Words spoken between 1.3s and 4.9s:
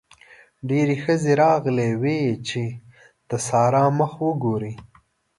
راغلې وې چې د سارا مخ وګوري.